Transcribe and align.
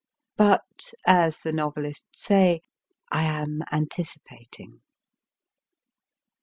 But, 0.35 0.95
as 1.05 1.41
the 1.41 1.53
novelists 1.53 2.23
say, 2.23 2.61
I 3.11 3.21
am 3.21 3.59
anticipating. 3.71 4.79